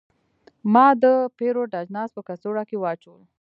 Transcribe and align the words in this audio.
ما 0.73 0.87
د 1.03 1.03
پیرود 1.37 1.71
اجناس 1.81 2.09
په 2.13 2.21
کڅوړه 2.27 2.63
کې 2.69 2.77
واچول. 2.79 3.21